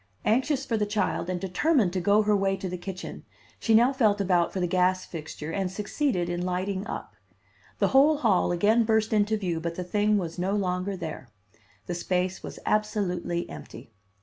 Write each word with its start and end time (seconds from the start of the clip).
Anxious 0.25 0.65
for 0.65 0.77
the 0.77 0.87
child 0.87 1.29
and 1.29 1.39
determined 1.39 1.93
to 1.93 2.01
go 2.01 2.23
her 2.23 2.35
way 2.35 2.57
to 2.57 2.67
the 2.67 2.75
kitchen, 2.79 3.23
she 3.59 3.75
now 3.75 3.93
felt 3.93 4.19
about 4.19 4.51
for 4.51 4.59
the 4.59 4.65
gas 4.65 5.05
fixture 5.05 5.51
and 5.51 5.69
succeeded 5.71 6.27
in 6.27 6.41
lighting 6.43 6.87
up. 6.87 7.15
The 7.77 7.89
whole 7.89 8.17
hall 8.17 8.51
again 8.51 8.83
burst 8.83 9.13
into 9.13 9.37
view 9.37 9.59
but 9.59 9.75
the 9.75 9.83
thing 9.83 10.17
was 10.17 10.39
no 10.39 10.53
longer 10.55 10.97
there; 10.97 11.29
the 11.85 11.93
space 11.93 12.41
was 12.41 12.57
absolutely 12.65 13.47
empty. 13.47 13.91